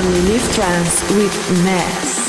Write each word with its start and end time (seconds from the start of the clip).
Only 0.00 0.22
Live 0.22 0.52
Trance 0.54 1.02
with 1.12 1.62
Ness. 1.62 2.19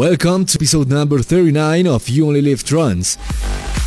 Welcome 0.00 0.46
to 0.46 0.56
episode 0.56 0.88
number 0.88 1.18
39 1.18 1.86
of 1.86 2.08
You 2.08 2.26
Only 2.28 2.40
Live 2.40 2.64
Trance. 2.64 3.18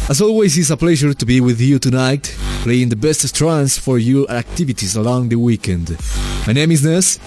As 0.08 0.22
always, 0.22 0.56
it's 0.60 0.70
a 0.70 0.78
pleasure 0.78 1.12
to 1.12 1.26
be 1.26 1.42
with 1.42 1.60
you 1.60 1.80
tonight, 1.80 2.36
playing 2.62 2.90
the 2.90 2.96
best 2.96 3.36
trance 3.36 3.80
for 3.80 3.98
your 3.98 4.30
activities 4.30 4.96
along 4.96 5.30
the 5.30 5.38
weekend. 5.38 5.98
My 6.46 6.54
name 6.54 6.70
is 6.70 6.86
Ness, 6.86 7.18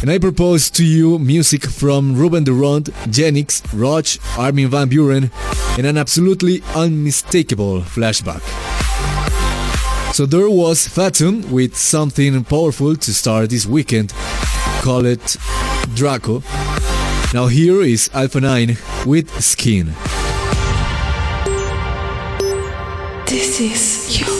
and 0.00 0.10
I 0.10 0.16
propose 0.16 0.70
to 0.70 0.82
you 0.82 1.18
music 1.18 1.66
from 1.66 2.16
Ruben 2.16 2.44
Ronde, 2.44 2.86
Genix, 3.10 3.62
Roach, 3.78 4.18
Armin 4.38 4.70
van 4.70 4.88
Buuren, 4.88 5.30
and 5.76 5.86
an 5.86 5.98
absolutely 5.98 6.62
unmistakable 6.74 7.82
flashback. 7.82 8.40
So 10.14 10.24
there 10.24 10.48
was 10.48 10.88
Fatum 10.88 11.50
with 11.50 11.76
something 11.76 12.44
powerful 12.44 12.96
to 12.96 13.12
start 13.12 13.50
this 13.50 13.66
weekend, 13.66 14.14
call 14.80 15.04
it 15.04 15.36
Draco. 15.94 16.42
Now 17.34 17.48
here 17.48 17.82
is 17.82 18.08
Alpha 18.14 18.40
9 18.40 18.76
with 19.04 19.28
Skin. 19.42 19.94
This 23.26 23.60
is 23.60 24.20
you. 24.20 24.36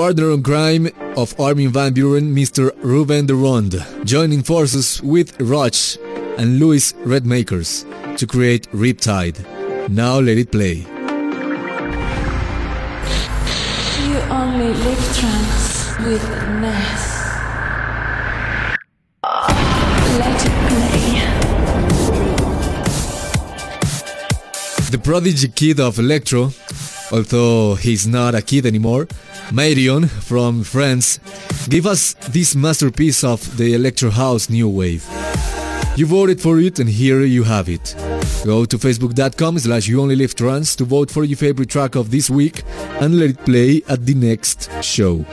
Partner 0.00 0.32
in 0.32 0.42
crime 0.42 0.88
of 1.14 1.38
Armin 1.38 1.70
van 1.70 1.92
Buuren, 1.92 2.32
Mr. 2.32 2.72
Ruben 2.82 3.26
de 3.26 3.34
Ronde, 3.34 3.84
joining 4.04 4.42
forces 4.42 4.98
with 5.02 5.38
Roach 5.38 5.98
and 6.38 6.58
Louis 6.58 6.94
Redmakers 7.04 7.84
to 8.16 8.26
create 8.26 8.66
Riptide. 8.72 9.38
Now 9.90 10.18
let 10.18 10.38
it 10.38 10.50
play. 10.50 10.86
You 14.08 14.16
only 14.30 14.72
live 14.72 15.04
trance 15.18 15.92
with 16.06 16.24
Ness. 16.62 17.04
Let 20.16 20.46
it 20.46 20.56
play. 20.70 21.20
The 24.90 24.98
prodigy 25.04 25.48
kid 25.48 25.78
of 25.78 25.98
electro, 25.98 26.52
although 27.12 27.74
he's 27.74 28.06
not 28.06 28.34
a 28.34 28.40
kid 28.40 28.64
anymore, 28.64 29.06
Madeon 29.52 30.08
from 30.08 30.62
France 30.62 31.18
gave 31.68 31.86
us 31.86 32.14
this 32.28 32.54
masterpiece 32.54 33.24
of 33.24 33.56
the 33.56 33.74
electro 33.74 34.10
house 34.10 34.48
new 34.48 34.68
wave. 34.68 35.04
You 35.96 36.06
voted 36.06 36.40
for 36.40 36.58
it 36.60 36.78
and 36.78 36.88
here 36.88 37.22
you 37.22 37.42
have 37.42 37.68
it. 37.68 37.94
Go 38.44 38.64
to 38.64 38.78
facebook.com 38.78 39.58
slash 39.58 39.88
you 39.88 40.00
only 40.00 40.16
live 40.16 40.34
trance 40.34 40.76
to 40.76 40.84
vote 40.84 41.10
for 41.10 41.24
your 41.24 41.36
favorite 41.36 41.68
track 41.68 41.96
of 41.96 42.10
this 42.10 42.30
week 42.30 42.62
and 43.00 43.18
let 43.18 43.30
it 43.30 43.44
play 43.44 43.82
at 43.88 44.06
the 44.06 44.14
next 44.14 44.70
show. 44.82 45.24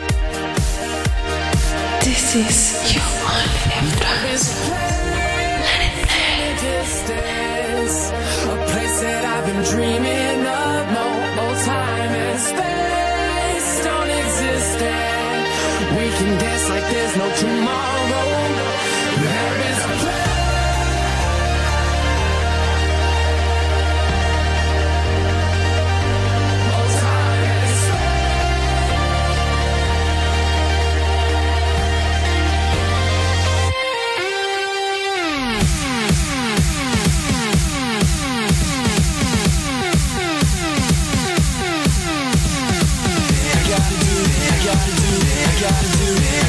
This 2.02 2.36
is 2.36 2.96
you 2.96 3.02
only 3.02 3.80
live 3.80 4.00
trance. 4.00 4.68
dreaming 9.70 10.46
of 10.46 10.92
no, 10.94 10.94
no 10.94 11.17
time 11.17 11.17
there's 16.90 17.16
no 17.18 17.36
tomorrow. 17.36 18.17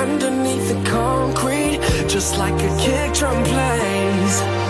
underneath 0.00 0.68
the 0.68 0.90
concrete, 0.90 1.80
just 2.08 2.38
like 2.38 2.54
a 2.54 2.76
kick 2.78 3.12
drum 3.14 3.42
plays. 3.44 4.69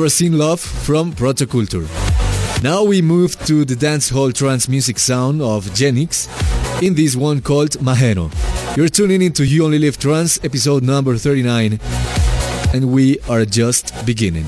Seen 0.09 0.37
Love 0.37 0.59
from 0.59 1.13
Protoculture. 1.13 1.87
Now 2.63 2.83
we 2.83 3.01
move 3.01 3.37
to 3.45 3.65
the 3.65 3.75
dancehall 3.75 4.33
trance 4.33 4.67
music 4.67 4.99
sound 4.99 5.41
of 5.41 5.65
Genix 5.67 6.27
in 6.81 6.95
this 6.95 7.15
one 7.15 7.41
called 7.41 7.71
Maheno. 7.79 8.31
You're 8.75 8.89
tuning 8.89 9.21
into 9.21 9.45
You 9.45 9.65
Only 9.65 9.79
Live 9.79 9.97
Trance, 9.97 10.43
episode 10.43 10.83
number 10.83 11.17
39, 11.17 11.79
and 12.73 12.91
we 12.91 13.19
are 13.29 13.45
just 13.45 13.93
beginning. 14.05 14.45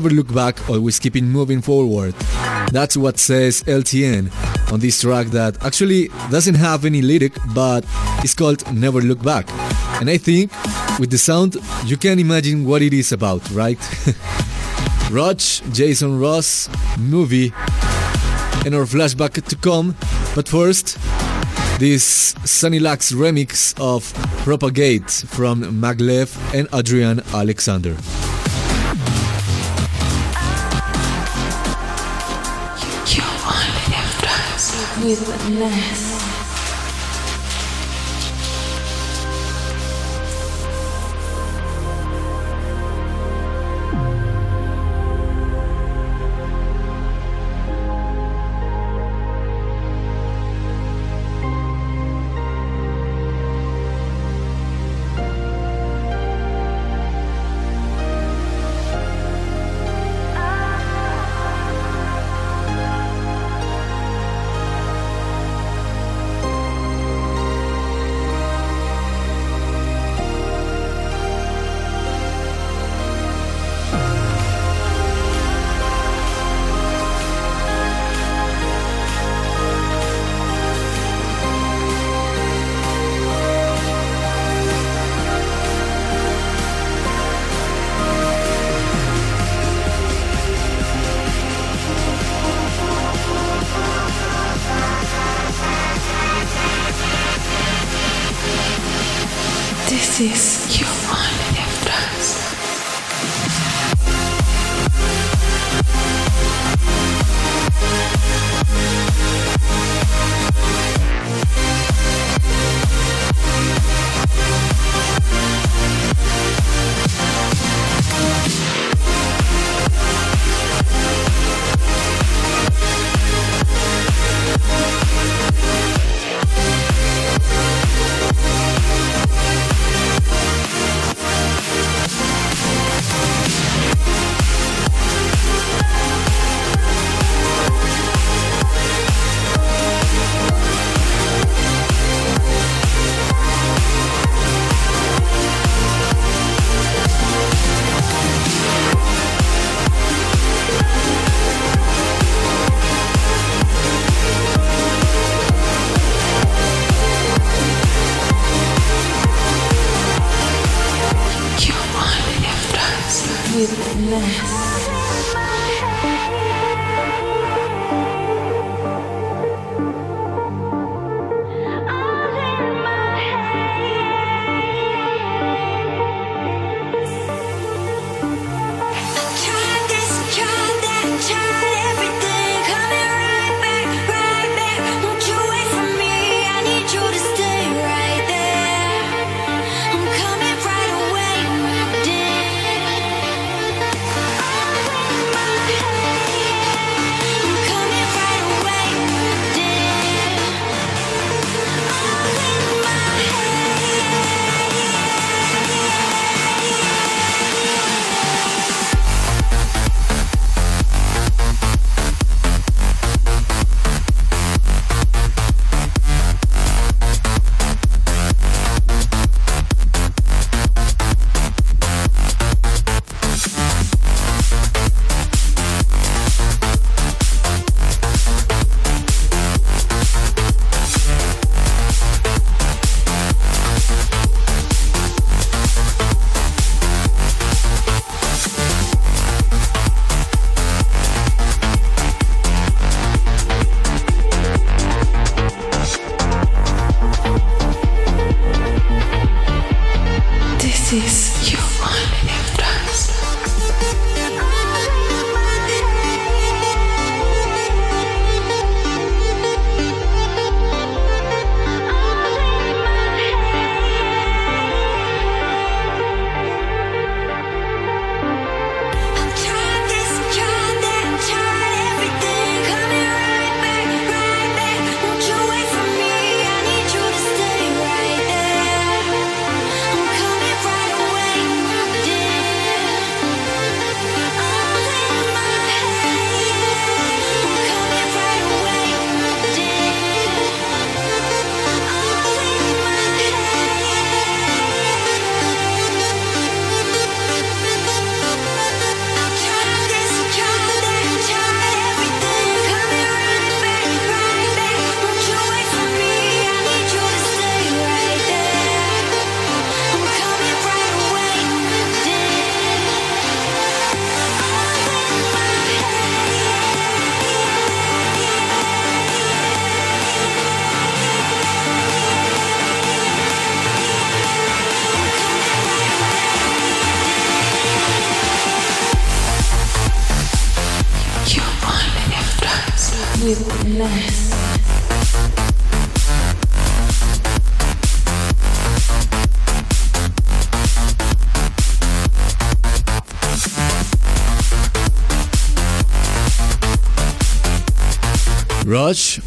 Never 0.00 0.14
look 0.14 0.34
back, 0.34 0.70
always 0.70 0.98
keeping 0.98 1.26
moving 1.26 1.60
forward. 1.60 2.14
That's 2.72 2.96
what 2.96 3.18
says 3.18 3.62
LTN 3.64 4.32
on 4.72 4.80
this 4.80 5.02
track 5.02 5.26
that 5.26 5.62
actually 5.62 6.08
doesn't 6.30 6.54
have 6.54 6.86
any 6.86 7.02
lyric 7.02 7.34
but 7.54 7.84
it's 8.24 8.34
called 8.34 8.64
Never 8.72 9.02
Look 9.02 9.22
Back. 9.22 9.46
And 10.00 10.08
I 10.08 10.16
think 10.16 10.52
with 10.98 11.10
the 11.10 11.18
sound 11.18 11.58
you 11.84 11.98
can 11.98 12.18
imagine 12.18 12.64
what 12.64 12.80
it 12.80 12.94
is 12.94 13.12
about, 13.12 13.42
right? 13.50 13.78
Roach, 15.10 15.60
Jason 15.70 16.18
Ross, 16.18 16.70
movie, 16.98 17.52
and 18.64 18.74
our 18.74 18.86
flashback 18.86 19.46
to 19.48 19.56
come. 19.56 19.94
But 20.34 20.48
first, 20.48 20.96
this 21.78 22.34
Sunny 22.46 22.78
Lax 22.78 23.12
remix 23.12 23.78
of 23.78 24.10
Propagate 24.44 25.10
from 25.10 25.60
Maglev 25.78 26.34
and 26.58 26.68
Adrian 26.72 27.20
Alexander. 27.34 27.98
With 35.10 35.48
Ness. 35.58 36.09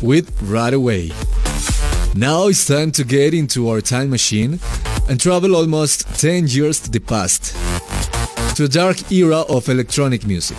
With 0.03 0.29
Right 0.43 0.73
Away. 0.73 1.11
Now 2.13 2.47
it's 2.47 2.67
time 2.67 2.91
to 2.91 3.03
get 3.03 3.33
into 3.33 3.69
our 3.69 3.81
time 3.81 4.09
machine 4.09 4.59
and 5.09 5.19
travel 5.19 5.55
almost 5.55 6.19
10 6.19 6.47
years 6.47 6.79
to 6.81 6.91
the 6.91 6.99
past, 6.99 7.55
to 8.57 8.65
a 8.65 8.67
dark 8.67 9.11
era 9.11 9.39
of 9.49 9.69
electronic 9.69 10.27
music. 10.27 10.57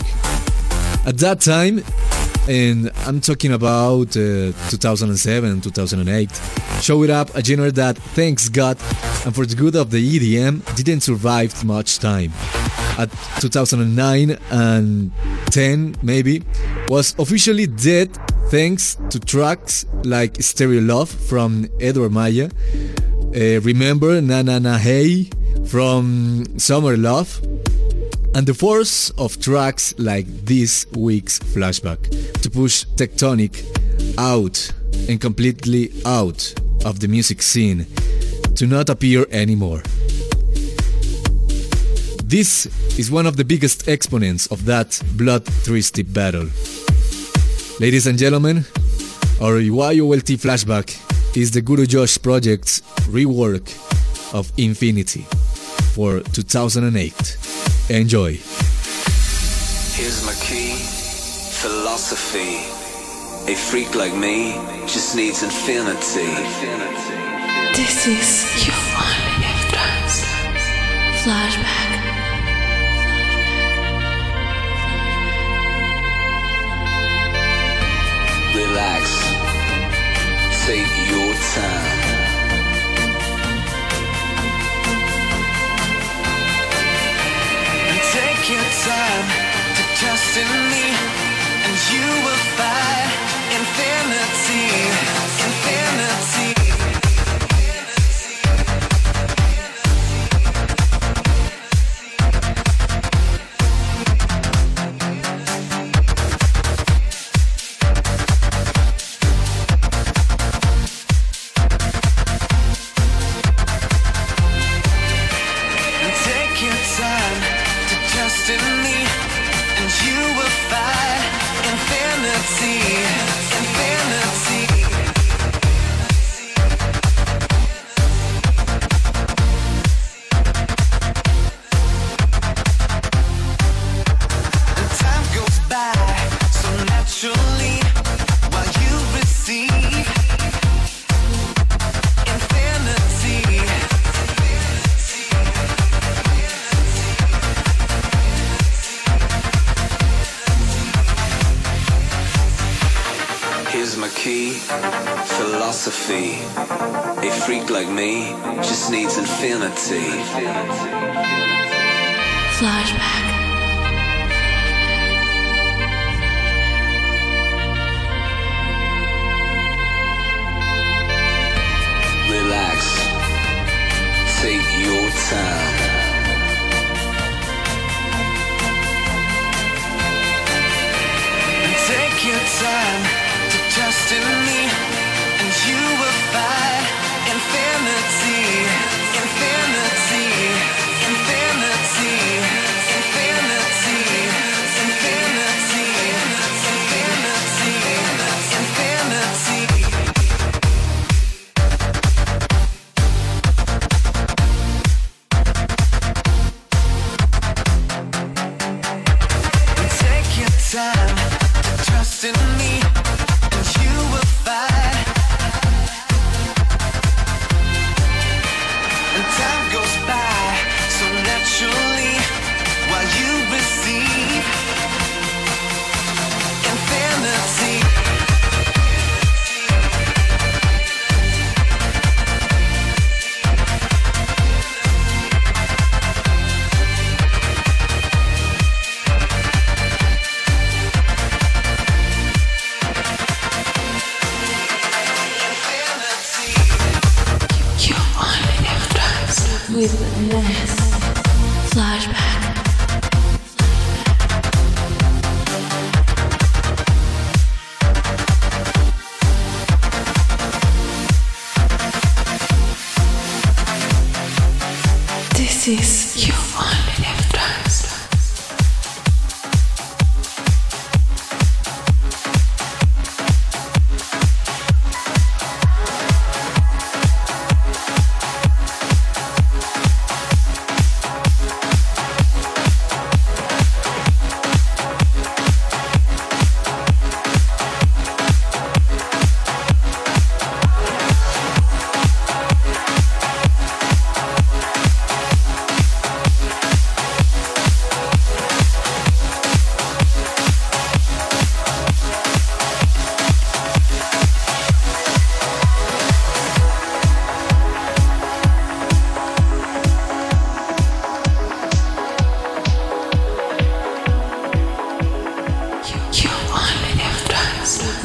At 1.06 1.18
that 1.18 1.40
time, 1.42 1.84
and 2.48 2.90
I'm 3.06 3.20
talking 3.20 3.52
about 3.52 4.16
uh, 4.16 4.52
2007 4.70 5.60
2008, 5.60 6.30
showed 6.80 7.10
up 7.10 7.34
a 7.34 7.44
genre 7.44 7.70
that, 7.72 7.98
thanks 7.98 8.48
God, 8.48 8.78
and 9.24 9.34
for 9.34 9.46
the 9.46 9.54
good 9.54 9.76
of 9.76 9.90
the 9.90 10.00
EDM, 10.00 10.76
didn't 10.76 11.02
survive 11.02 11.64
much 11.64 11.98
time. 11.98 12.32
At 12.98 13.10
2009 13.40 14.38
and 14.50 15.12
10, 15.50 15.96
maybe, 16.02 16.42
was 16.88 17.14
officially 17.18 17.66
dead 17.66 18.10
thanks 18.54 18.96
to 19.10 19.18
tracks 19.18 19.84
like 20.04 20.40
Stereo 20.40 20.80
Love 20.80 21.10
from 21.10 21.66
Edward 21.80 22.12
Maya, 22.12 22.48
uh, 23.34 23.60
Remember 23.62 24.20
Na 24.20 24.42
Na 24.42 24.60
Na 24.60 24.78
Hey 24.78 25.28
from 25.66 26.44
Summer 26.56 26.96
Love, 26.96 27.42
and 28.36 28.46
the 28.46 28.54
force 28.54 29.10
of 29.18 29.40
tracks 29.40 29.92
like 29.98 30.28
this 30.46 30.86
week's 30.92 31.40
flashback 31.40 31.98
to 32.42 32.48
push 32.48 32.84
Tecktonik 32.94 33.58
out 34.18 34.70
and 35.08 35.20
completely 35.20 35.90
out 36.06 36.54
of 36.84 37.00
the 37.00 37.08
music 37.08 37.42
scene 37.42 37.86
to 38.54 38.68
not 38.68 38.88
appear 38.88 39.26
anymore. 39.32 39.82
This 42.22 42.66
is 43.00 43.10
one 43.10 43.26
of 43.26 43.36
the 43.36 43.44
biggest 43.44 43.88
exponents 43.88 44.46
of 44.46 44.64
that 44.66 45.02
bloodthirsty 45.16 46.04
battle. 46.04 46.46
Ladies 47.80 48.06
and 48.06 48.16
gentlemen, 48.16 48.64
our 49.42 49.58
YOLT 49.58 50.38
flashback 50.38 50.94
is 51.36 51.50
the 51.50 51.60
Guru 51.60 51.86
Josh 51.86 52.22
Project's 52.22 52.82
rework 53.10 53.66
of 54.32 54.52
Infinity 54.56 55.22
for 55.92 56.20
2008. 56.20 57.36
Enjoy. 57.90 58.38
Here's 59.98 60.24
my 60.24 60.34
key, 60.38 60.76
philosophy. 61.62 62.62
A 63.52 63.56
freak 63.56 63.96
like 63.96 64.14
me 64.14 64.52
just 64.86 65.16
needs 65.16 65.42
infinity. 65.42 66.30
This 67.74 68.06
is 68.06 68.66
your 68.68 68.76
only 68.94 69.34
live 69.42 69.68
trance. 69.72 70.22
Flashback. 71.24 71.83
Relax, 78.74 79.06
take 80.66 80.94
your 81.08 81.32
time. 81.54 82.00
And 87.86 88.00
take 88.10 88.50
your 88.50 88.68
time 88.82 89.26
to 89.76 89.82
trust 89.94 90.36
in 90.42 90.50
me, 90.72 90.86
and 91.66 91.74
you 91.94 92.06
will 92.26 92.44
find 92.58 93.10
infinity, 93.54 94.66
infinity. 95.46 96.53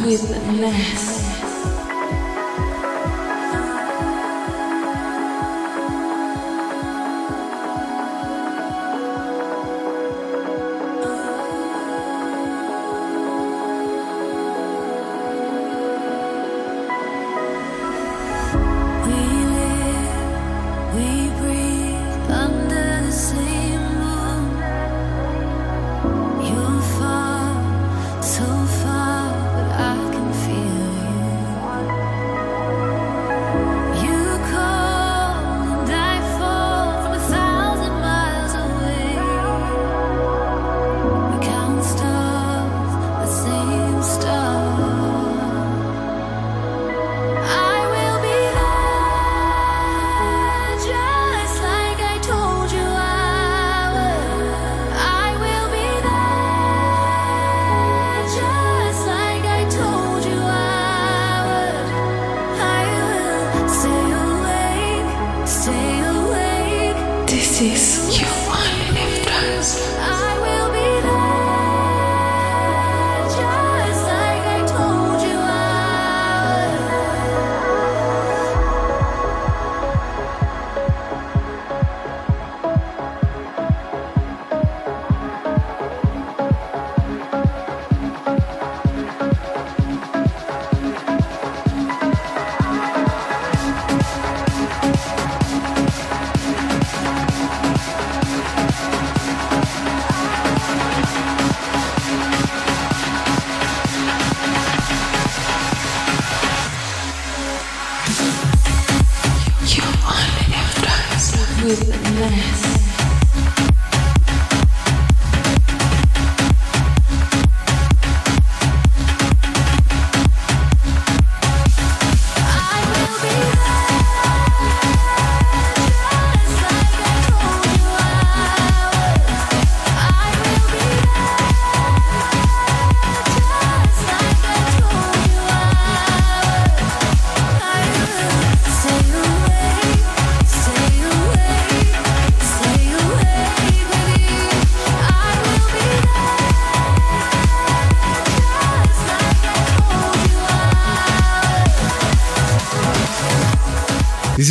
with 0.10 0.28
the 0.28 0.52
mess. 0.54 1.19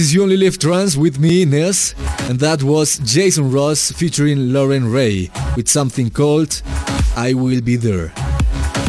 is 0.09 0.15
You 0.15 0.23
Only 0.23 0.39
Live 0.39 0.59
Trance 0.59 0.97
with 0.97 1.19
me, 1.19 1.45
Ness, 1.45 1.95
and 2.31 2.39
that 2.41 2.63
was 2.63 2.99
Jason 3.01 3.51
Ross 3.53 3.93
featuring 3.93 4.55
Lauren 4.55 4.91
Ray 4.91 5.31
with 5.55 5.69
something 5.69 6.09
called 6.09 6.63
I 7.15 7.35
Will 7.35 7.61
Be 7.61 7.77
There. 7.77 8.15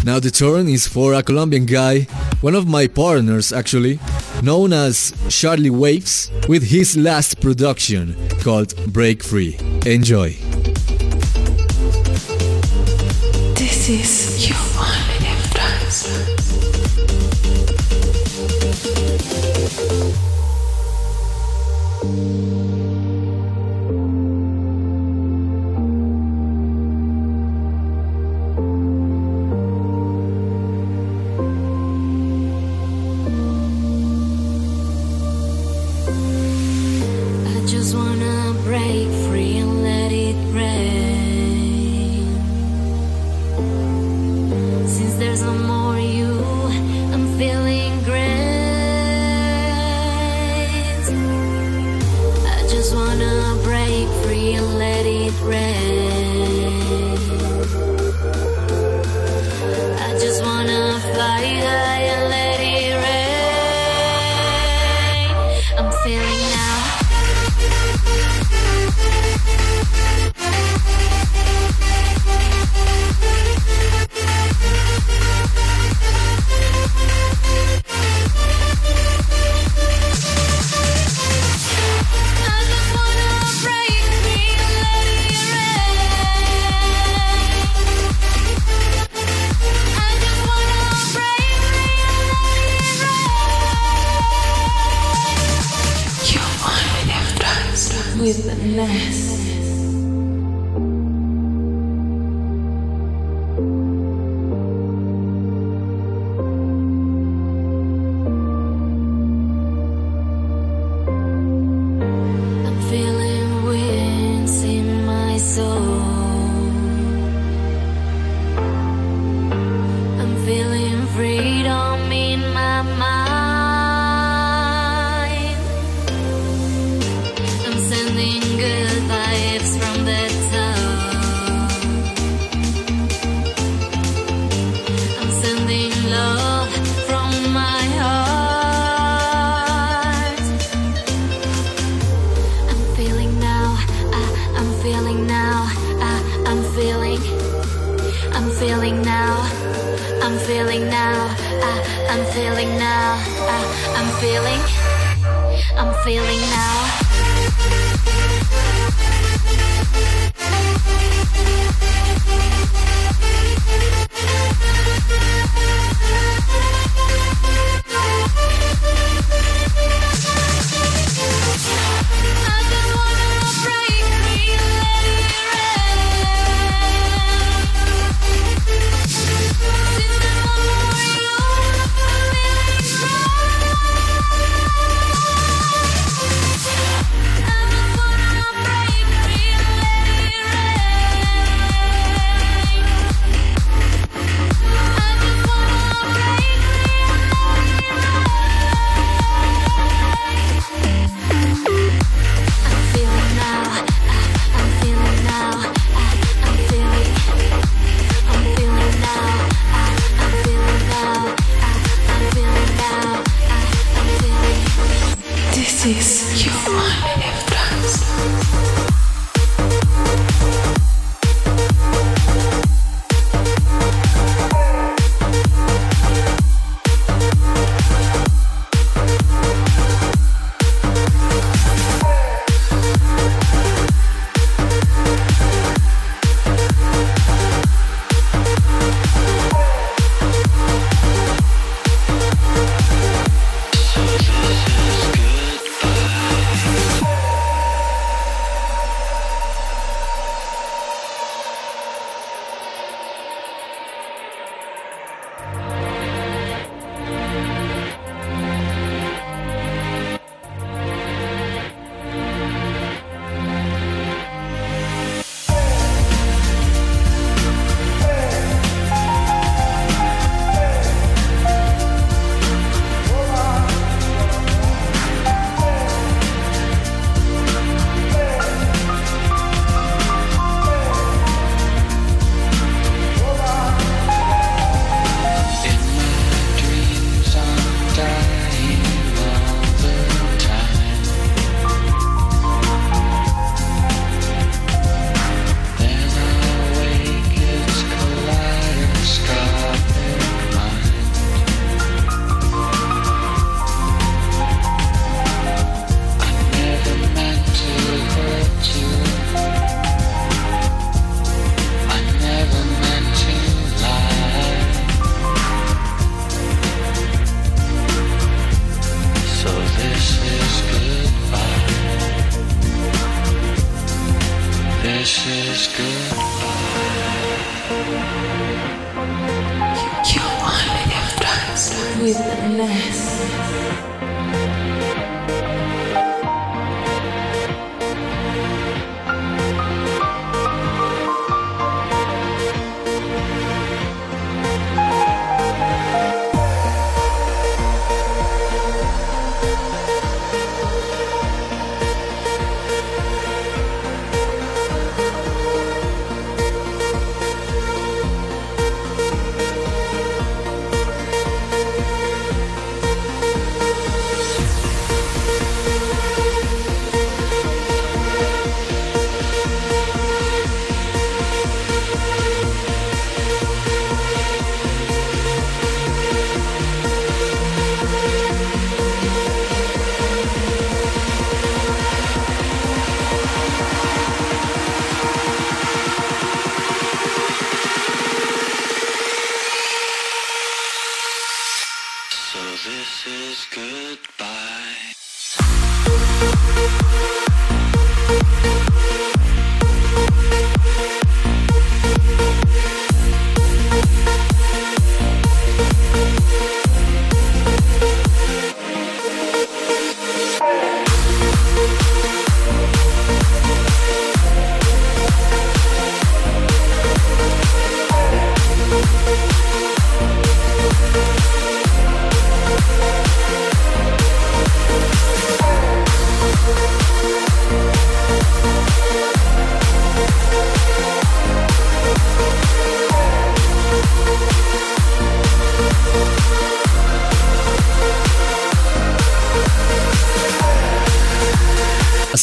Now 0.05 0.19
the 0.19 0.31
turn 0.31 0.69
is 0.69 0.87
for 0.87 1.13
a 1.13 1.21
Colombian 1.21 1.65
guy, 1.65 2.03
one 2.39 2.55
of 2.55 2.69
my 2.69 2.87
partners 2.87 3.51
actually, 3.51 3.99
known 4.43 4.71
as 4.71 5.13
Charlie 5.27 5.69
Waves, 5.69 6.31
with 6.47 6.63
his 6.63 6.95
last 6.95 7.41
production 7.41 8.15
called 8.39 8.73
Break 8.93 9.21
Free. 9.21 9.57
Enjoy. 9.85 10.29
This 13.55 13.89
is 13.89 14.28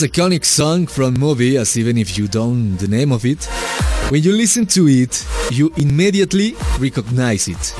as 0.02 0.10
iconic 0.10 0.44
song 0.44 0.86
from 0.86 1.14
movie 1.14 1.56
as 1.56 1.78
even 1.78 1.96
if 1.96 2.18
you 2.18 2.28
don't 2.28 2.76
the 2.76 2.88
name 2.88 3.12
of 3.12 3.24
it. 3.24 3.44
When 4.10 4.22
you 4.22 4.32
listen 4.32 4.66
to 4.66 4.88
it, 4.88 5.24
you 5.50 5.72
immediately 5.76 6.54
recognize 6.78 7.48
it. 7.48 7.74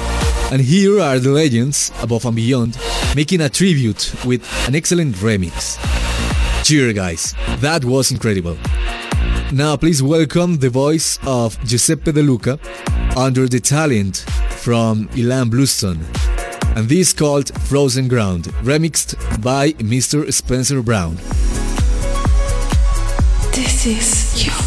And 0.50 0.62
here 0.62 0.98
are 1.00 1.18
the 1.18 1.30
legends 1.30 1.92
above 2.00 2.24
and 2.24 2.34
beyond 2.36 2.78
making 3.14 3.42
a 3.42 3.50
tribute 3.50 4.14
with 4.24 4.42
an 4.66 4.74
excellent 4.74 5.16
remix. 5.16 5.76
Cheer 6.64 6.94
guys, 6.94 7.34
that 7.58 7.84
was 7.84 8.10
incredible. 8.10 8.56
Now 9.52 9.76
please 9.76 10.02
welcome 10.02 10.56
the 10.56 10.70
voice 10.70 11.18
of 11.26 11.62
Giuseppe 11.66 12.12
De 12.12 12.22
Luca 12.22 12.58
under 13.14 13.46
the 13.46 13.60
talent 13.60 14.24
from 14.50 15.08
Ilan 15.08 15.50
Bluestone. 15.50 16.00
And 16.76 16.88
this 16.88 17.12
called 17.12 17.52
Frozen 17.62 18.08
Ground, 18.08 18.44
remixed 18.62 19.42
by 19.42 19.72
Mr. 19.72 20.32
Spencer 20.32 20.82
Brown. 20.82 21.18
This 23.86 24.34
is 24.34 24.46
you 24.46 24.65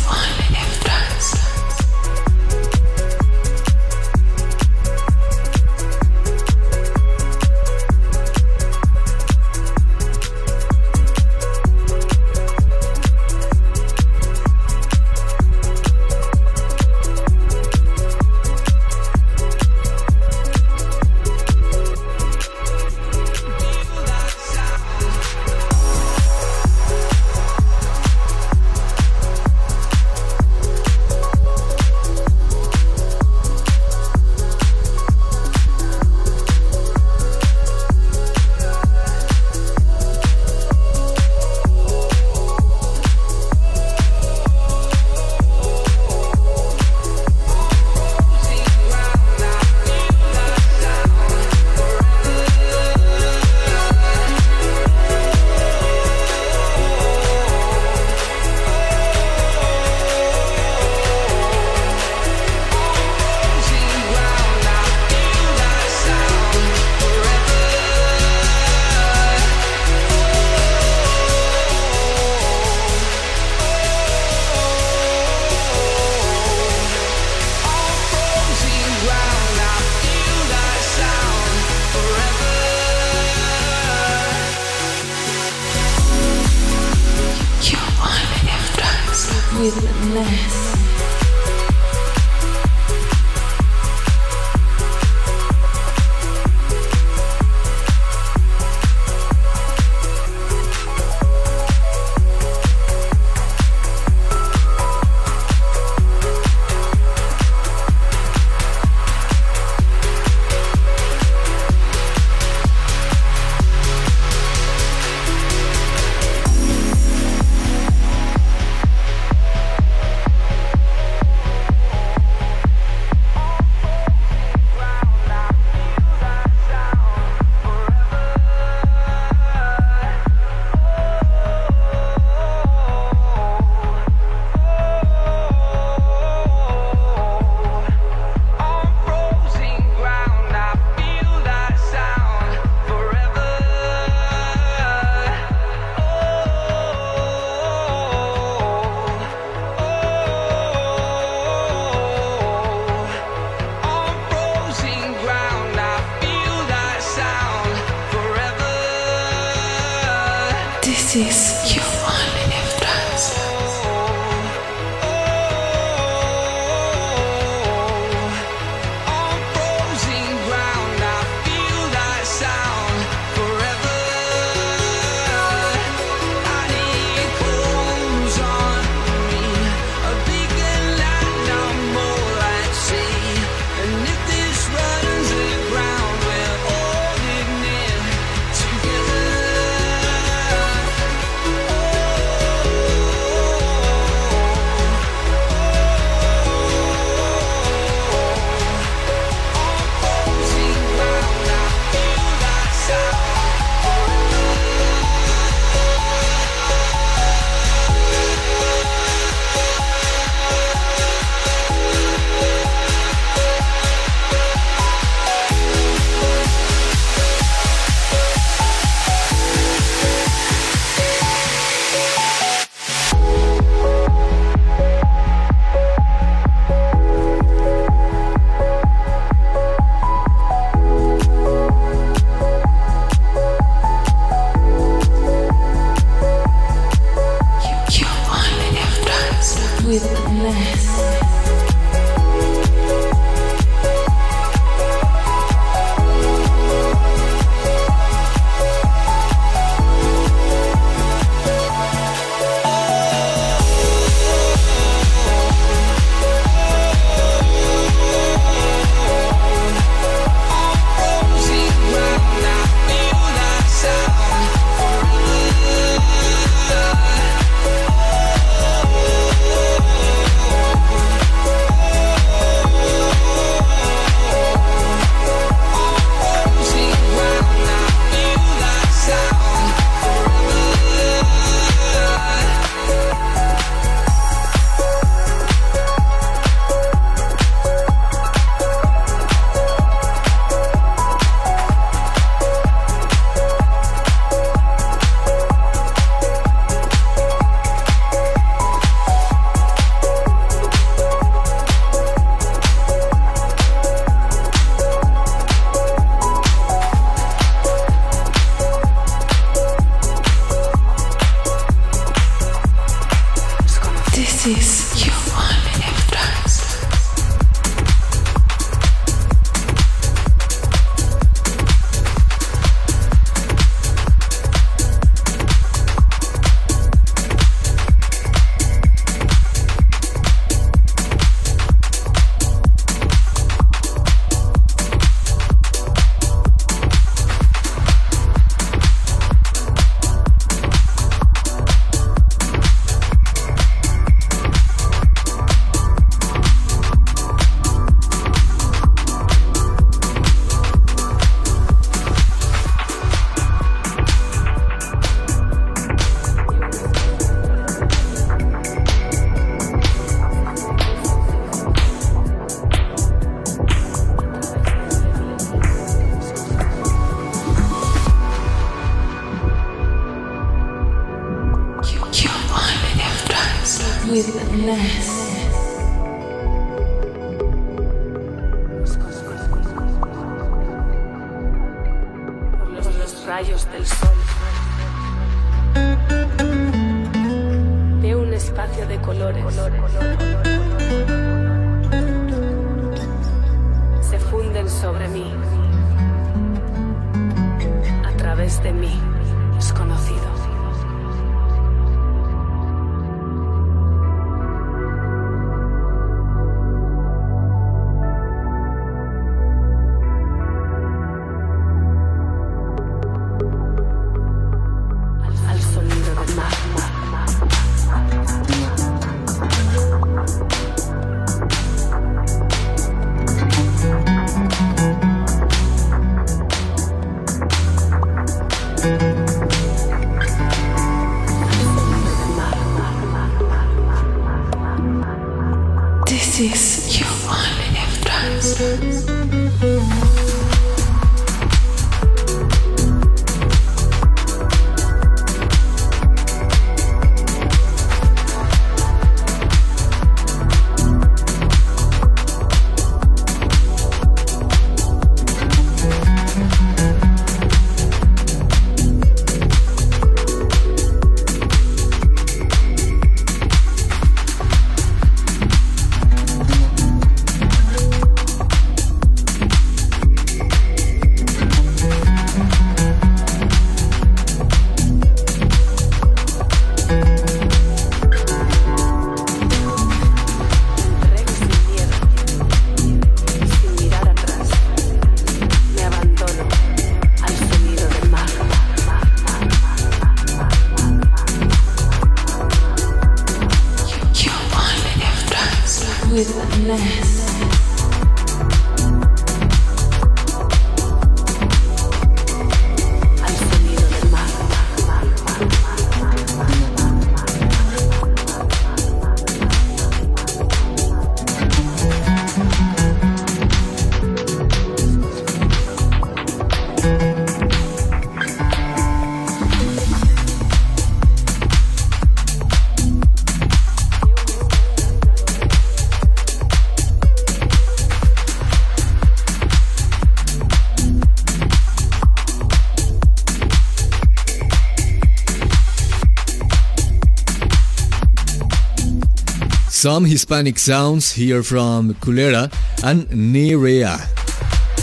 Some 539.79 540.03
Hispanic 540.03 540.59
sounds 540.59 541.13
here 541.13 541.41
from 541.41 541.93
Culera 542.01 542.51
and 542.83 543.07
Nerea. 543.11 543.95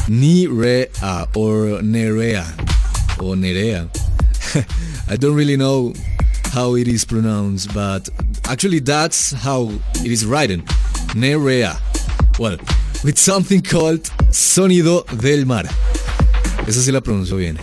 Nerea 0.08 1.36
or 1.36 1.82
Nerea 1.82 2.44
or 3.22 3.34
Nerea. 3.34 3.90
I 5.10 5.16
don't 5.16 5.34
really 5.34 5.58
know 5.58 5.92
how 6.44 6.76
it 6.76 6.88
is 6.88 7.04
pronounced, 7.04 7.74
but 7.74 8.08
actually 8.46 8.78
that's 8.78 9.32
how 9.32 9.70
it 9.96 10.10
is 10.10 10.24
written. 10.24 10.62
Nerea. 11.12 11.76
Well, 12.38 12.56
with 13.04 13.18
something 13.18 13.60
called 13.60 14.04
Sonido 14.32 15.04
del 15.20 15.44
Mar. 15.44 15.64
Esa 16.66 16.80
sí 16.80 16.90
la 16.90 17.00
pronuncio 17.00 17.36
bien. 17.36 17.58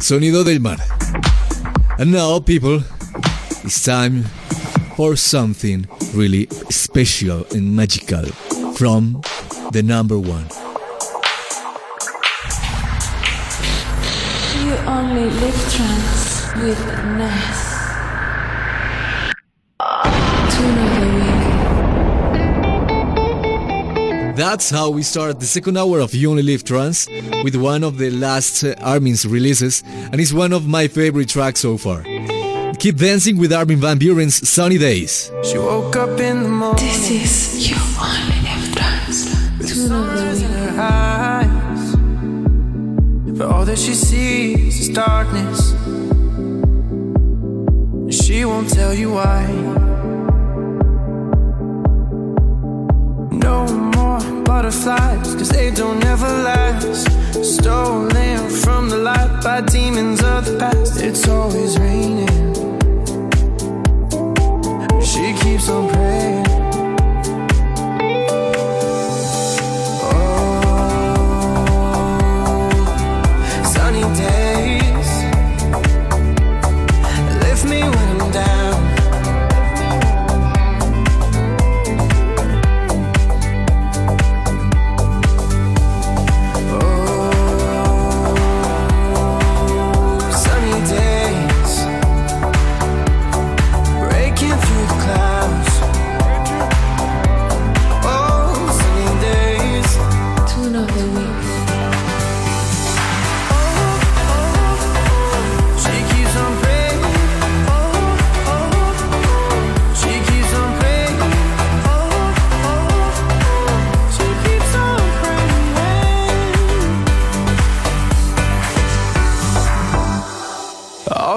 Sonido 0.00 0.44
del 0.44 0.60
Mar. 0.60 0.76
And 1.98 2.12
now, 2.12 2.40
people, 2.40 2.82
it's 3.64 3.82
time 3.82 4.24
for 4.96 5.16
something 5.16 5.86
really 6.14 6.46
special 6.70 7.44
and 7.54 7.74
magical 7.74 8.24
from 8.74 9.20
the 9.72 9.82
number 9.82 10.18
one. 10.18 10.46
You 14.64 14.74
only 14.86 15.30
live 15.30 15.72
trance 15.72 16.52
with 16.56 16.78
Ness. 17.18 17.72
Tune 20.54 20.78
of 20.78 20.90
the 21.00 21.06
week. 21.16 21.42
That's 24.36 24.70
how 24.70 24.90
we 24.90 25.02
start 25.02 25.40
the 25.40 25.46
second 25.46 25.76
hour 25.76 26.00
of 26.00 26.14
You 26.14 26.30
Only 26.30 26.42
Live 26.42 26.64
Trance 26.64 27.06
with 27.44 27.56
one 27.56 27.84
of 27.84 27.98
the 27.98 28.10
last 28.10 28.64
uh, 28.64 28.74
Armin's 28.80 29.26
releases, 29.26 29.82
and 29.86 30.20
it's 30.20 30.32
one 30.32 30.52
of 30.52 30.66
my 30.66 30.88
favorite 30.88 31.28
tracks 31.28 31.60
so 31.60 31.76
far. 31.76 32.02
Keep 32.82 32.96
Dancing 32.96 33.38
with 33.38 33.52
Armin 33.52 33.78
Van 33.78 33.96
Buuren's 33.96 34.48
Sunny 34.48 34.76
Days. 34.76 35.30
She 35.44 35.56
woke 35.56 35.94
up 35.94 36.18
in 36.18 36.42
the 36.42 36.48
morning. 36.48 36.84
This 36.84 37.10
is 37.12 37.70
you 37.70 37.76
only 37.76 38.42
have 38.42 38.74
trust. 38.74 39.28
With. 39.60 39.88
But 43.38 43.46
all 43.46 43.64
that 43.66 43.78
she 43.78 43.94
sees 43.94 44.80
is 44.80 44.88
darkness. 44.88 45.74
And 48.02 48.12
she 48.12 48.44
won't 48.44 48.68
tell 48.68 48.92
you 48.92 49.12
why. 49.12 49.46
No 53.30 53.64
more 53.94 54.42
butterflies, 54.42 55.36
cause 55.36 55.50
they 55.50 55.70
don't 55.70 56.02
ever 56.04 56.26
last. 56.26 57.06
Stolen 57.44 58.50
from 58.50 58.88
the 58.88 58.98
light 58.98 59.40
by 59.44 59.60
demons 59.60 60.20
of 60.24 60.46
the 60.46 60.58
past. 60.58 61.00
It's 61.00 61.28
always 61.28 61.78
raining. 61.78 62.71
She 65.12 65.34
keeps 65.34 65.68
on 65.68 65.90
praying. 65.90 66.41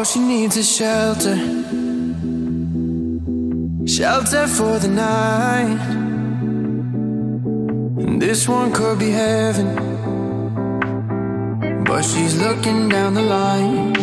She 0.06 0.20
needs 0.20 0.56
is 0.56 0.70
shelter. 0.70 1.36
Shelter 3.88 4.48
for 4.48 4.78
the 4.78 4.88
night. 4.88 5.80
And 8.04 8.22
this 8.22 8.48
one 8.48 8.72
could 8.72 9.00
be 9.00 9.10
heaven. 9.10 9.68
But 11.86 12.04
she's 12.04 12.36
looking 12.38 12.90
down 12.90 13.14
the 13.16 13.22
line. 13.22 13.94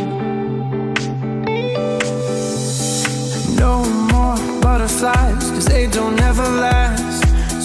No 3.57 3.85
more 4.13 4.37
butterflies, 4.61 5.51
cause 5.51 5.67
they 5.67 5.87
don't 5.87 6.19
ever 6.21 6.49
last. 6.67 7.23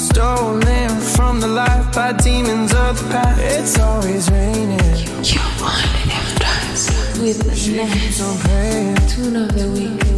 Stolen 0.10 0.90
from 1.16 1.40
the 1.40 1.48
light 1.48 1.92
by 1.94 2.14
demons 2.14 2.74
of 2.74 3.02
the 3.02 3.10
past. 3.10 3.42
It's 3.42 3.80
always 3.80 4.30
raining. 4.30 4.80
You 5.24 5.42
only 5.62 6.04
live 6.12 6.18
twice. 6.18 6.27
With 7.20 7.42
the 7.44 7.56
She 7.56 7.72
keeps 7.72 8.20
next 8.20 9.16
tune 9.16 9.36
of 9.36 9.52
the 9.58 9.68
week. 9.72 10.17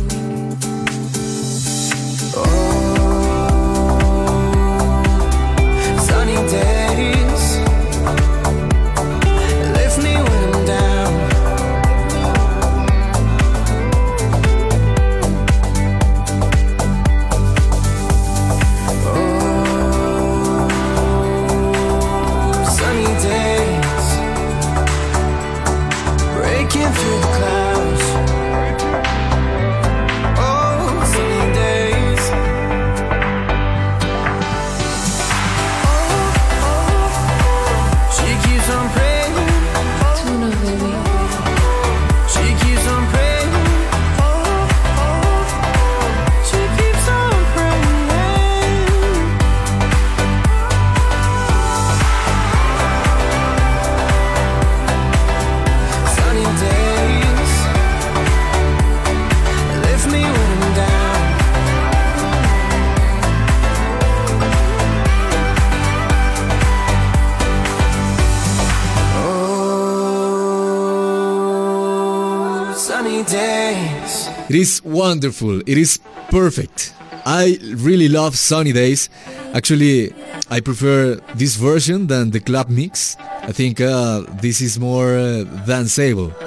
Is 74.60 74.84
wonderful. 74.84 75.62
It 75.62 75.78
is 75.78 76.00
perfect. 76.30 76.94
I 77.26 77.58
really 77.76 78.10
love 78.10 78.38
Sunny 78.38 78.74
Days. 78.74 79.10
Actually, 79.54 80.14
I 80.50 80.60
prefer 80.60 81.16
this 81.36 81.56
version 81.56 82.08
than 82.08 82.32
the 82.32 82.42
club 82.42 82.70
mix. 82.70 83.16
I 83.42 83.54
think 83.54 83.80
uh, 83.80 84.24
this 84.42 84.60
is 84.62 84.78
more 84.78 85.16
uh, 85.16 85.46
danceable. 85.66 86.38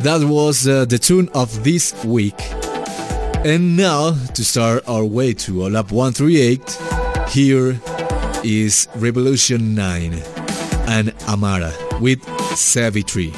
That 0.00 0.24
was 0.24 0.68
uh, 0.68 0.84
the 0.84 0.98
tune 0.98 1.30
of 1.34 1.64
this 1.64 1.94
week. 2.04 2.38
And 3.44 3.76
now, 3.76 4.12
to 4.34 4.44
start 4.44 4.86
our 4.86 5.04
way 5.04 5.32
to 5.44 5.52
Olap 5.64 5.92
138, 5.92 6.78
here 7.30 7.80
is 8.44 8.86
Revolution 8.96 9.74
9 9.74 10.12
and 10.88 11.14
Amara 11.28 11.72
with 12.00 12.22
Savitri. 12.54 13.32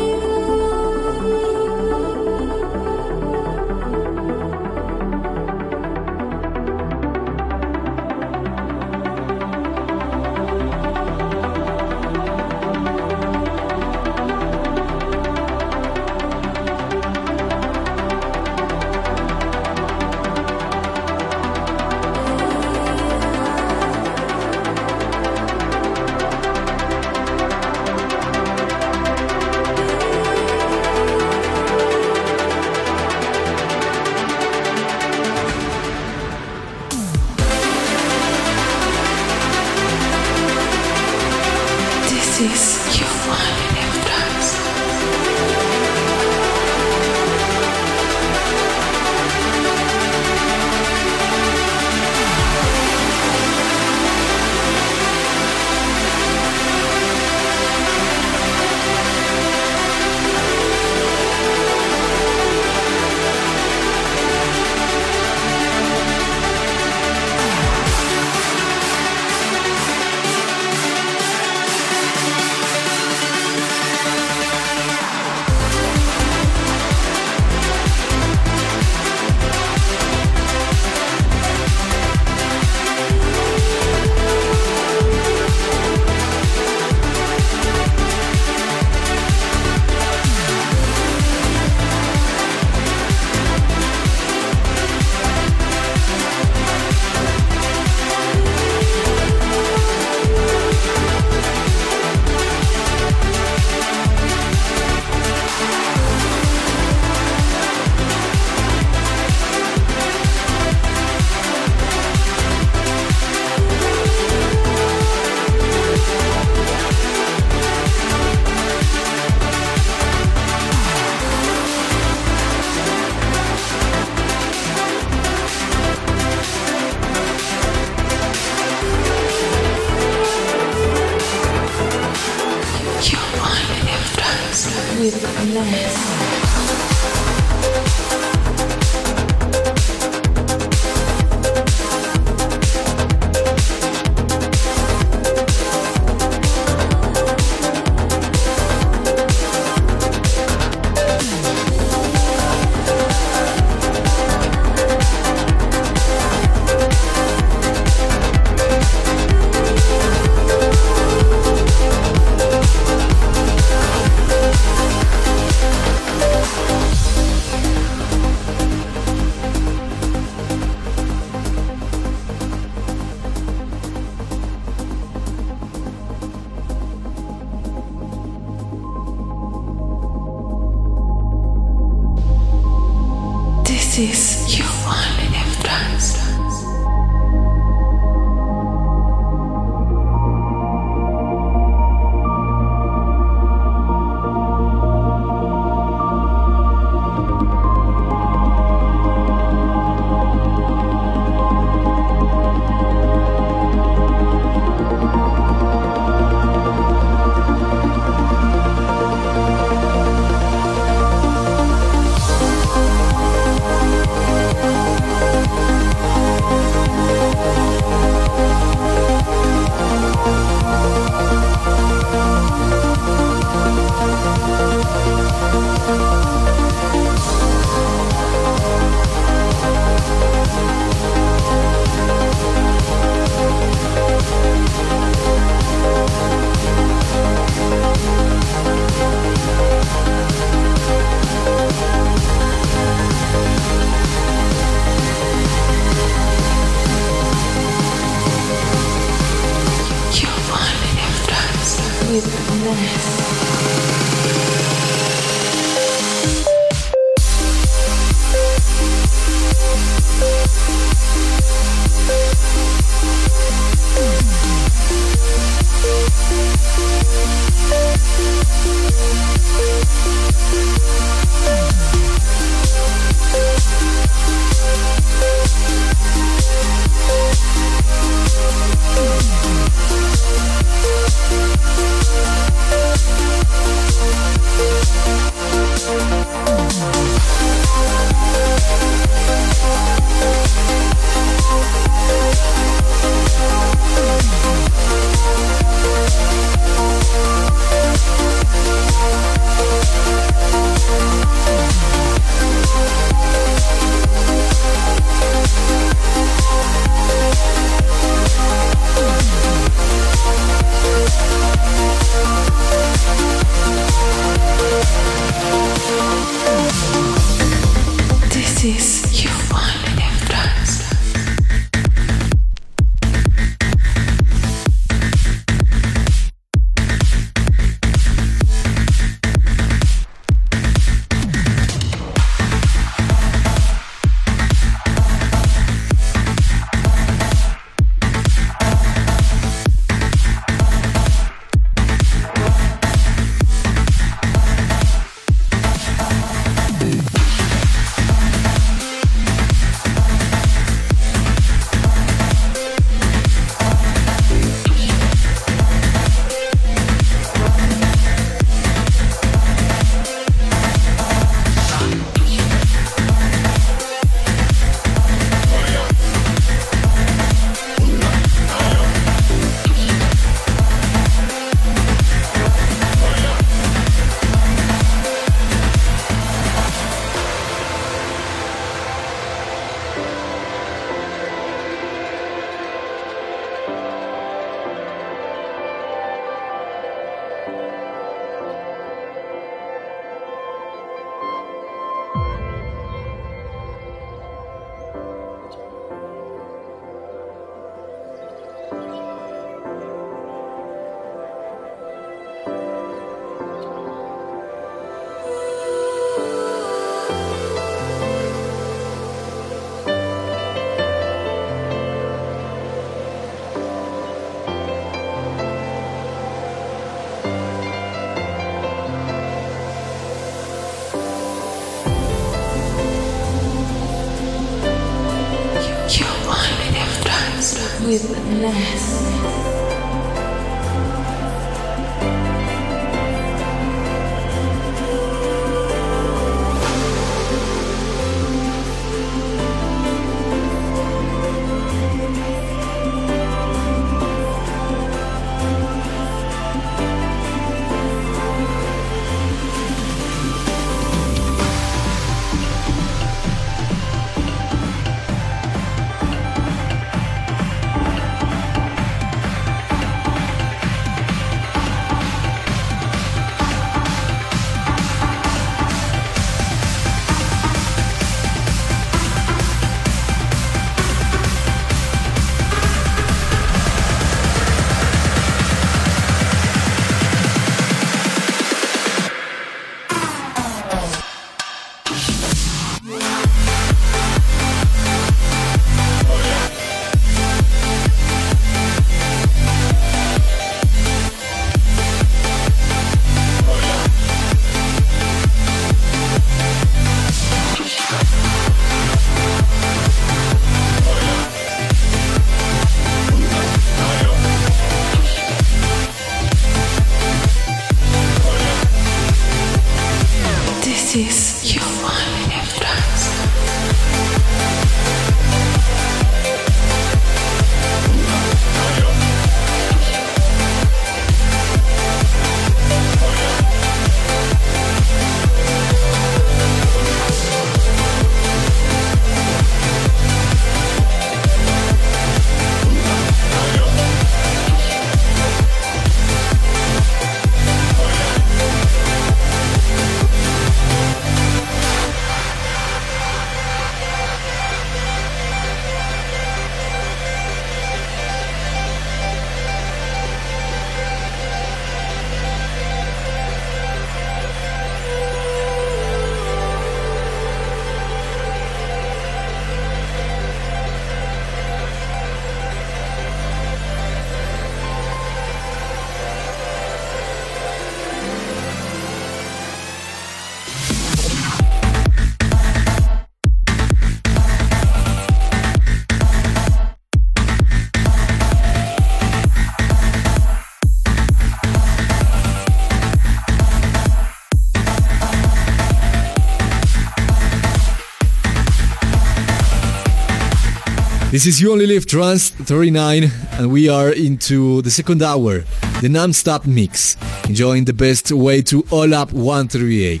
This 591.20 591.34
is 591.34 591.40
You 591.42 591.52
Only 591.52 591.66
Live 591.66 591.84
Trance 591.84 592.30
39, 592.30 593.10
and 593.32 593.52
we 593.52 593.68
are 593.68 593.90
into 593.90 594.62
the 594.62 594.70
second 594.70 595.02
hour, 595.02 595.44
the 595.82 595.90
non-stop 595.90 596.46
mix, 596.46 596.96
enjoying 597.28 597.66
the 597.66 597.74
best 597.74 598.10
way 598.10 598.40
to 598.40 598.64
all 598.70 598.94
up 598.94 599.12
138. 599.12 600.00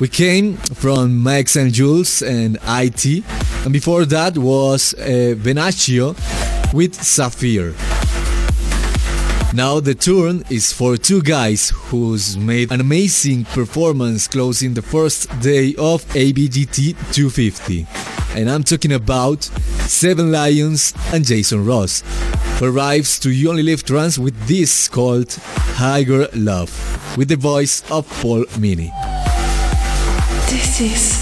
We 0.00 0.08
came 0.08 0.56
from 0.56 1.22
Max 1.22 1.56
and 1.56 1.70
Jules 1.70 2.22
and 2.22 2.56
IT, 2.66 3.04
and 3.66 3.74
before 3.74 4.06
that 4.06 4.38
was 4.38 4.94
uh, 4.94 5.34
with 6.72 6.94
Sapphire. 6.94 7.74
Now 9.52 9.80
the 9.80 9.94
turn 9.94 10.44
is 10.48 10.72
for 10.72 10.96
two 10.96 11.20
guys 11.20 11.68
who's 11.68 12.38
made 12.38 12.72
an 12.72 12.80
amazing 12.80 13.44
performance 13.44 14.26
closing 14.28 14.72
the 14.72 14.80
first 14.80 15.28
day 15.40 15.74
of 15.76 16.06
ABGT 16.14 16.96
250. 17.12 18.11
And 18.34 18.48
I'm 18.48 18.64
talking 18.64 18.92
about 18.92 19.44
Seven 19.86 20.32
Lions 20.32 20.94
and 21.12 21.22
Jason 21.24 21.66
Ross, 21.66 22.02
who 22.58 22.74
arrives 22.74 23.18
to 23.20 23.30
You 23.30 23.50
Only 23.50 23.62
Live 23.62 23.84
Trance 23.84 24.18
with 24.18 24.34
this 24.46 24.88
called 24.88 25.34
Higher 25.76 26.28
Love, 26.32 26.70
with 27.18 27.28
the 27.28 27.36
voice 27.36 27.82
of 27.90 28.08
Paul 28.22 28.46
Meany. 28.58 28.90
This 30.48 30.80
is 30.80 31.21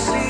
see. 0.00 0.29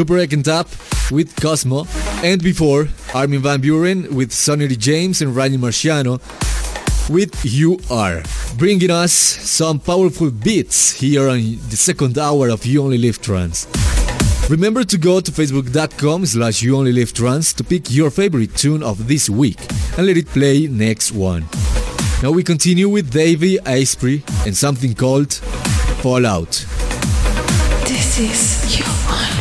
Super 0.00 0.16
and 0.16 0.42
Tab 0.42 0.66
with 1.10 1.38
Cosmo, 1.42 1.84
and 2.24 2.42
before 2.42 2.88
Armin 3.12 3.42
Van 3.42 3.60
Buuren 3.60 4.10
with 4.10 4.32
Sunnery 4.32 4.78
James 4.78 5.20
and 5.20 5.36
Ryan 5.36 5.60
Marciano 5.60 6.18
with 7.10 7.44
You 7.44 7.78
Are, 7.90 8.22
bringing 8.56 8.90
us 8.90 9.12
some 9.12 9.78
powerful 9.78 10.30
beats 10.30 10.98
here 10.98 11.28
on 11.28 11.58
the 11.68 11.76
second 11.76 12.16
hour 12.16 12.48
of 12.48 12.64
You 12.64 12.82
Only 12.82 12.96
Live 12.96 13.20
Trance. 13.20 13.66
Remember 14.48 14.84
to 14.84 14.96
go 14.96 15.20
to 15.20 15.30
facebook.com 15.30 16.24
slash 16.24 16.62
you 16.62 16.78
only 16.78 16.92
live 16.92 17.12
trance 17.12 17.52
to 17.52 17.62
pick 17.62 17.90
your 17.90 18.10
favorite 18.10 18.56
tune 18.56 18.82
of 18.82 19.06
this 19.06 19.28
week 19.28 19.60
and 19.98 20.06
let 20.06 20.16
it 20.16 20.28
play 20.28 20.66
next 20.66 21.12
one. 21.12 21.44
Now 22.22 22.30
we 22.30 22.42
continue 22.42 22.88
with 22.88 23.12
Davey 23.12 23.58
Asprey 23.66 24.22
and 24.46 24.56
something 24.56 24.94
called 24.94 25.34
Fallout. 26.00 26.64
This 27.86 28.18
is 28.18 28.78
your 28.78 28.88
only 29.10 29.39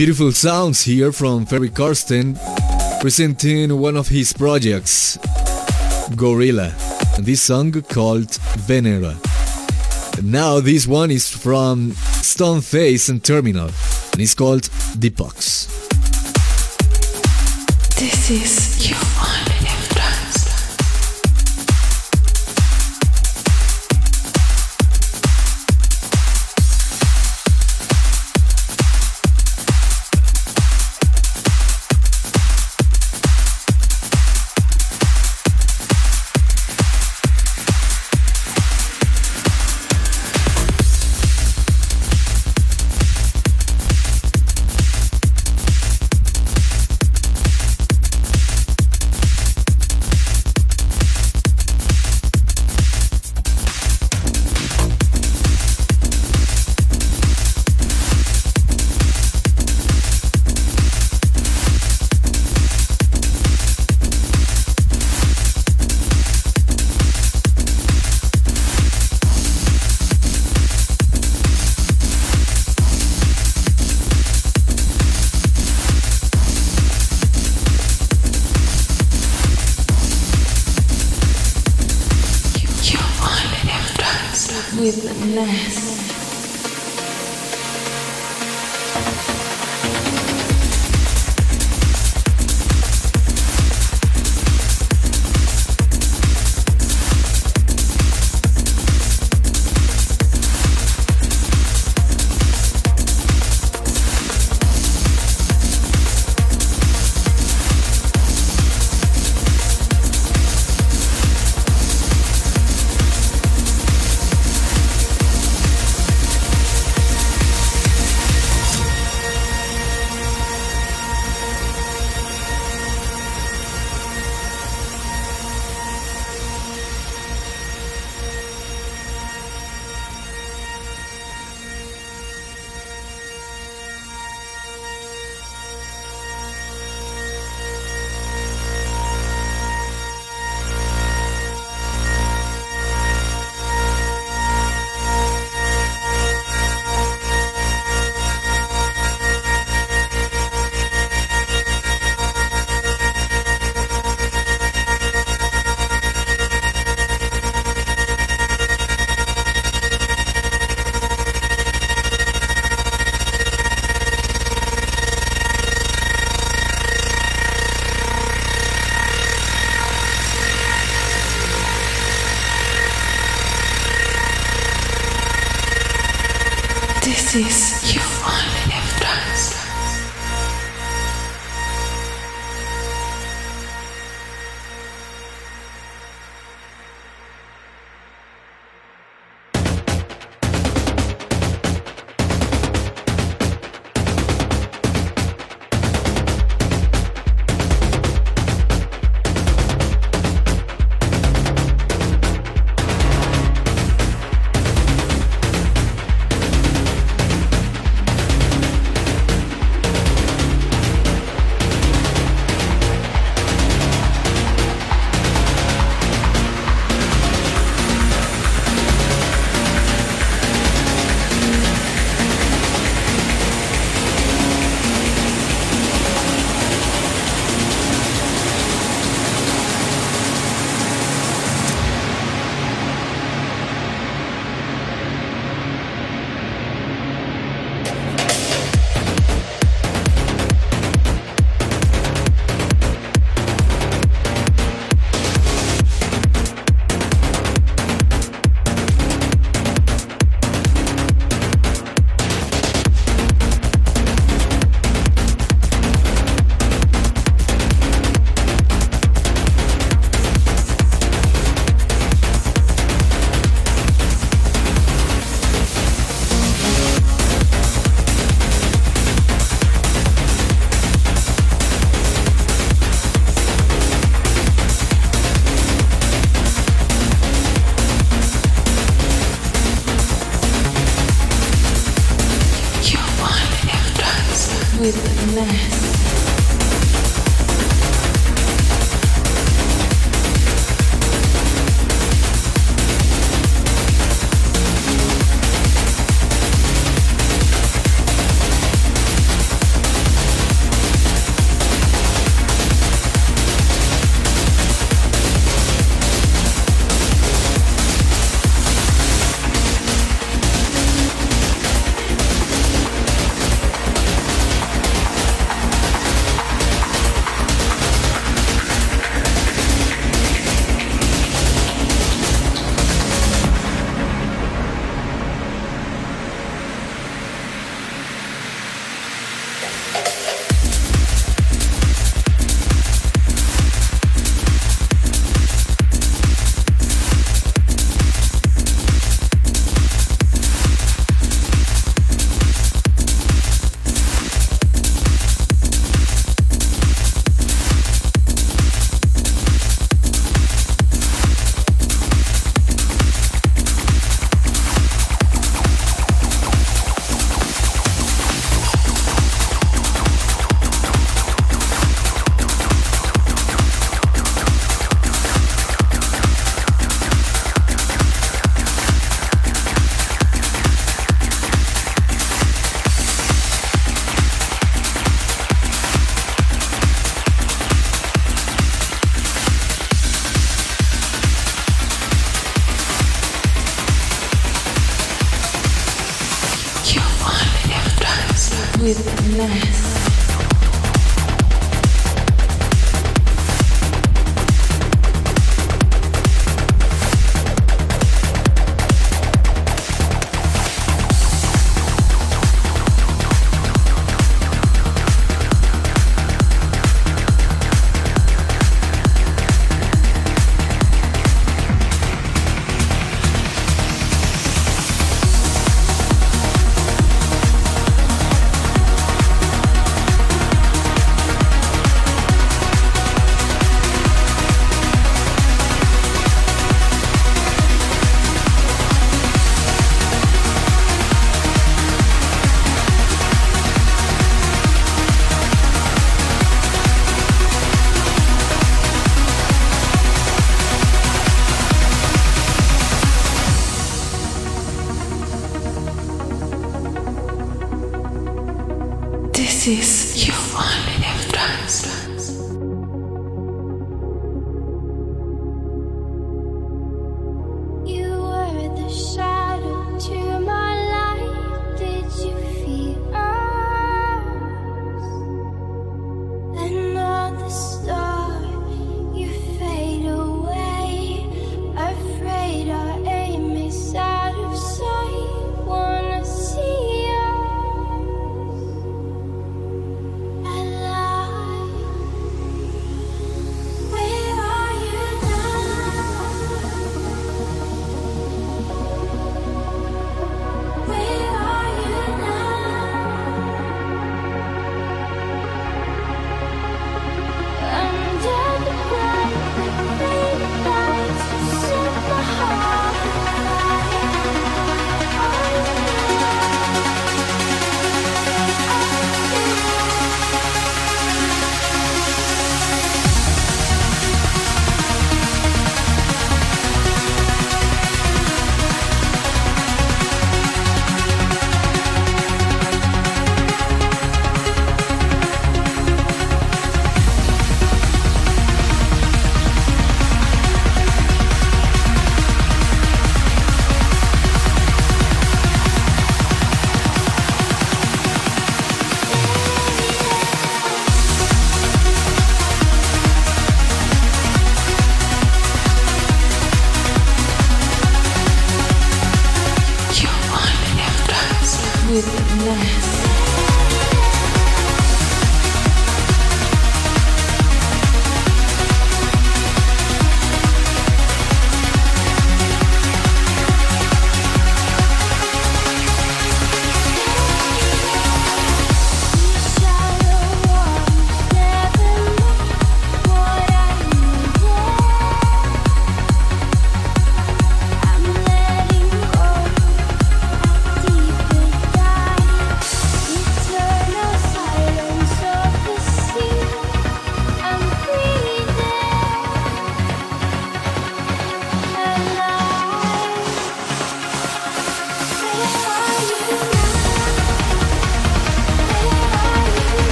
Beautiful 0.00 0.32
sounds 0.32 0.82
here 0.84 1.12
from 1.12 1.44
Ferry 1.44 1.68
Corsten 1.68 2.34
presenting 3.02 3.78
one 3.78 3.98
of 3.98 4.08
his 4.08 4.32
projects, 4.32 5.18
Gouryella, 6.16 6.72
and 7.18 7.26
this 7.26 7.42
song 7.42 7.70
called 7.82 8.28
Venera. 8.66 9.14
Now 10.22 10.58
this 10.58 10.86
one 10.86 11.10
is 11.10 11.28
from 11.28 11.90
Stoneface 12.22 13.10
and 13.10 13.22
Terminal, 13.22 13.68
and 14.12 14.22
it's 14.22 14.32
called 14.32 14.62
Deepox. 14.98 15.68
This 17.98 18.30
is 18.30 18.59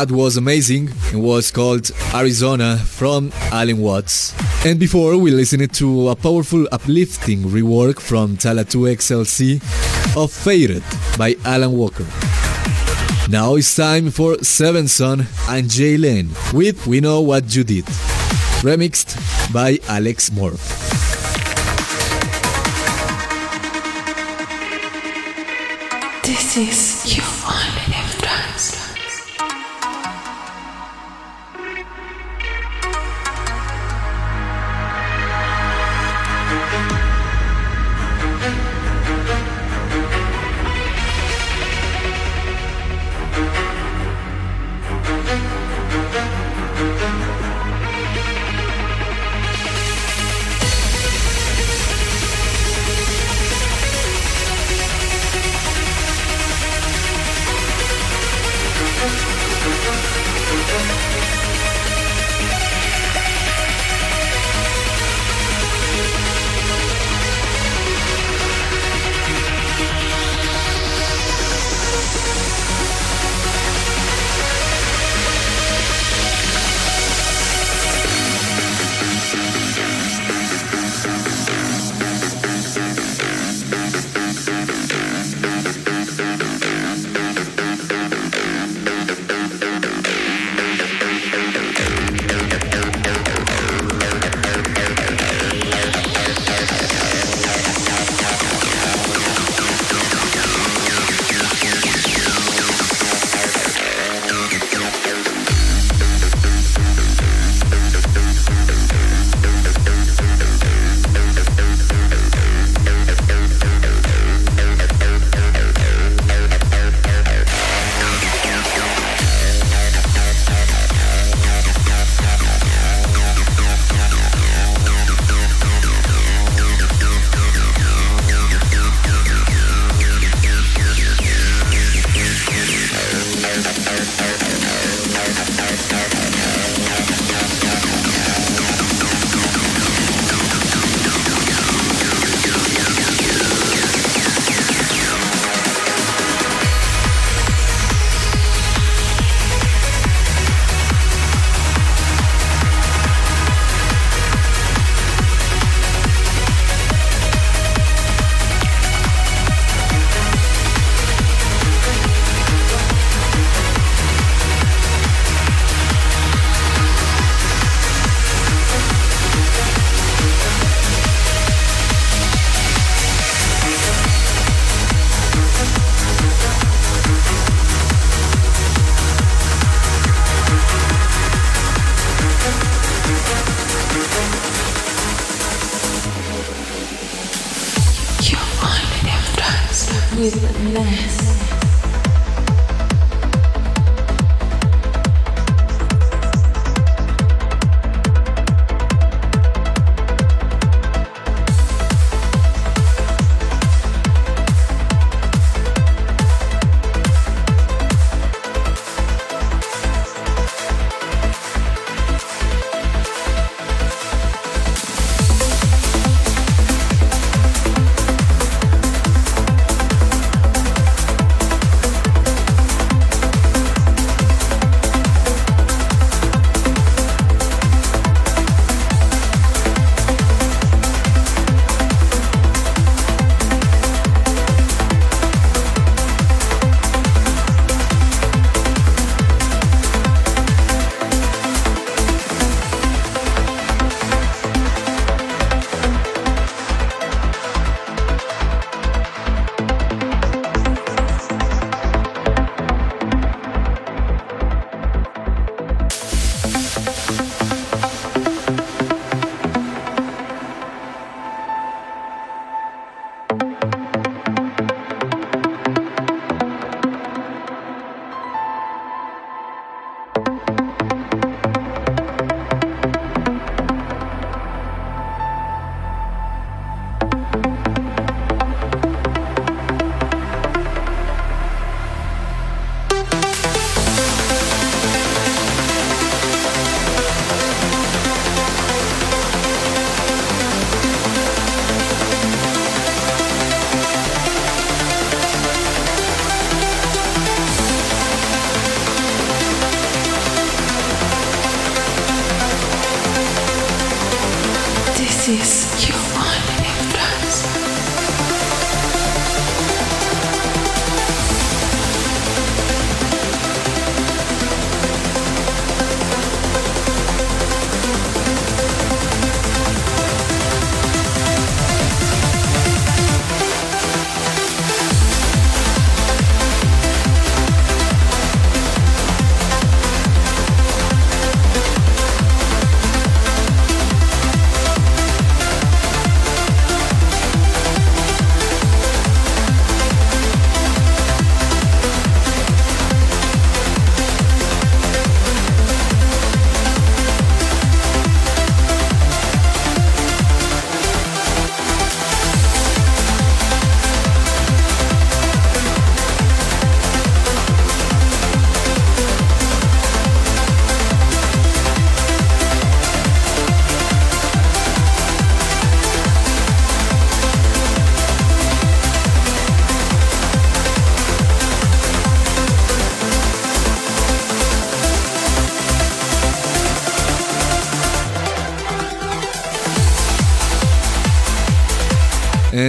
That 0.00 0.12
was 0.12 0.38
amazing 0.38 0.88
and 1.12 1.22
was 1.22 1.50
called 1.50 1.90
Arizona 2.14 2.78
from 2.78 3.30
Allen 3.52 3.76
Watts. 3.76 4.32
And 4.64 4.80
before 4.80 5.18
we 5.18 5.30
listened 5.30 5.74
to 5.74 6.08
a 6.08 6.16
powerful 6.16 6.66
uplifting 6.72 7.40
rework 7.42 8.00
from 8.00 8.38
Tala 8.38 8.64
2 8.64 8.78
XLC 8.96 9.60
of 10.16 10.32
Faded 10.32 10.82
by 11.18 11.36
Alan 11.44 11.72
Walker. 11.72 12.06
Now 13.28 13.56
it's 13.56 13.76
time 13.76 14.10
for 14.10 14.38
Seven 14.42 14.88
Son 14.88 15.26
and 15.50 15.68
Jay 15.68 15.98
Lane 15.98 16.30
with 16.54 16.86
We 16.86 17.02
Know 17.02 17.20
What 17.20 17.54
You 17.54 17.62
Did, 17.62 17.84
remixed 18.64 19.20
by 19.52 19.80
Alex 19.86 20.30
Morph. 20.30 20.64
This 26.24 26.56
is 26.56 27.18
your 27.18 27.26
only 27.44 28.19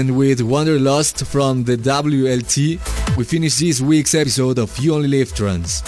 And 0.01 0.17
with 0.17 0.41
Wanderlust 0.41 1.27
from 1.27 1.63
the 1.63 1.77
WLT, 1.77 3.15
we 3.15 3.23
finish 3.23 3.57
this 3.57 3.81
week's 3.81 4.15
episode 4.15 4.57
of 4.57 4.75
You 4.79 4.95
Only 4.95 5.07
Live 5.07 5.31
Trance. 5.35 5.83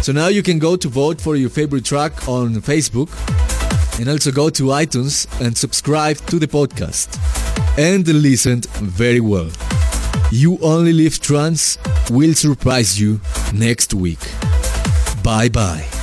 So 0.00 0.12
now 0.12 0.28
you 0.28 0.42
can 0.42 0.58
go 0.58 0.74
to 0.74 0.88
vote 0.88 1.20
for 1.20 1.36
your 1.36 1.50
favorite 1.50 1.84
track 1.84 2.26
on 2.28 2.54
Facebook 2.54 3.10
and 4.00 4.08
also 4.08 4.32
go 4.32 4.48
to 4.48 4.62
iTunes 4.68 5.26
and 5.44 5.54
subscribe 5.54 6.16
to 6.28 6.38
the 6.38 6.46
podcast. 6.46 7.18
And 7.78 8.08
listen 8.08 8.62
very 8.76 9.20
well. 9.20 9.50
You 10.30 10.56
Only 10.62 10.94
Live 10.94 11.20
Trance 11.20 11.76
will 12.10 12.32
surprise 12.32 12.98
you 12.98 13.20
next 13.52 13.92
week. 13.92 14.20
Bye 15.22 15.50
bye. 15.50 15.95